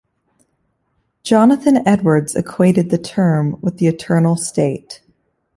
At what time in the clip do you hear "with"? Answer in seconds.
3.61-3.77